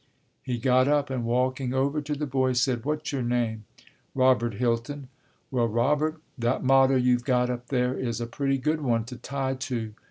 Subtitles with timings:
[0.41, 3.65] He got up, and walking over to the boy said: "What's your name?"
[4.15, 5.09] "Robert Hilton."
[5.51, 9.53] "Well, Robert, that motto you've got up there is a pretty good one to tie
[9.53, 9.93] to.